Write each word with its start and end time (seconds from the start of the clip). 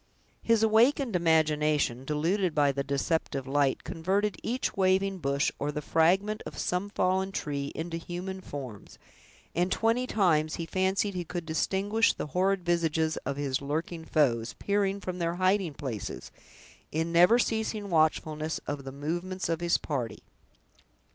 His 0.41 0.63
awakened 0.63 1.15
imagination, 1.15 2.05
deluded 2.05 2.55
by 2.55 2.71
the 2.71 2.83
deceptive 2.83 3.45
light, 3.45 3.83
converted 3.83 4.35
each 4.41 4.75
waving 4.75 5.19
bush, 5.19 5.51
or 5.59 5.71
the 5.71 5.79
fragment 5.83 6.41
of 6.47 6.57
some 6.57 6.89
fallen 6.89 7.31
tree, 7.31 7.71
into 7.75 7.97
human 7.97 8.41
forms, 8.41 8.97
and 9.53 9.71
twenty 9.71 10.07
times 10.07 10.55
he 10.55 10.65
fancied 10.65 11.13
he 11.13 11.23
could 11.23 11.45
distinguish 11.45 12.13
the 12.13 12.25
horrid 12.33 12.65
visages 12.65 13.17
of 13.27 13.37
his 13.37 13.61
lurking 13.61 14.03
foes, 14.03 14.55
peering 14.57 14.99
from 15.01 15.19
their 15.19 15.35
hiding 15.35 15.75
places, 15.75 16.31
in 16.91 17.11
never 17.11 17.37
ceasing 17.37 17.91
watchfulness 17.91 18.59
of 18.65 18.85
the 18.85 18.91
movements 18.91 19.49
of 19.49 19.61
his 19.61 19.77
party. 19.77 20.23